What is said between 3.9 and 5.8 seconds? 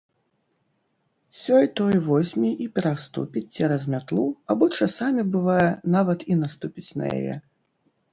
мятлу або часамі, бывае,